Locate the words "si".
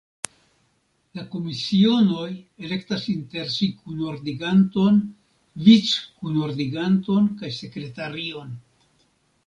3.57-3.69